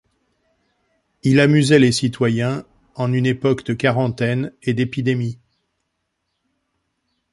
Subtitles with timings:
[1.21, 2.65] Il amusait les citoyens
[2.95, 5.37] en une époque de quarantaine et d'épidémie.